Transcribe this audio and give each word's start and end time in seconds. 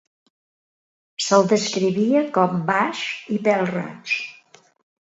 Se'l 1.25 1.45
descrivia 1.51 2.25
com 2.39 2.59
baix 2.73 3.05
i 3.39 3.43
pèl-roig. 3.49 4.21